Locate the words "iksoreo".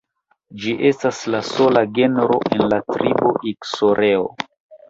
3.53-4.27